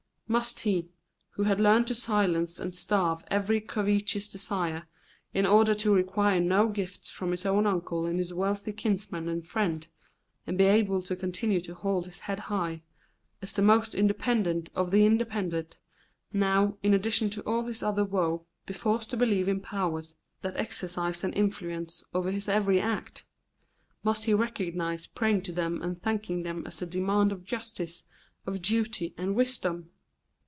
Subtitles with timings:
[0.31, 0.87] Must he,
[1.31, 4.87] who had learned to silence and to starve every covetous desire,
[5.33, 9.45] in order to require no gifts from his own uncle and his wealthy kinsman and
[9.45, 9.89] friend,
[10.47, 12.81] and be able to continue to hold his head high,
[13.41, 15.77] as the most independent of the independent,
[16.31, 20.55] now, in addition to all his other woe, be forced to believe in powers that
[20.55, 23.25] exercised an influence over his every act?
[24.01, 28.07] Must he recognise praying to them and thanking them as the demand of justice,
[28.45, 29.89] of duty, and wisdom?